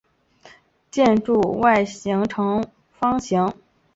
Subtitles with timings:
[0.89, 3.53] 建筑外形为方形。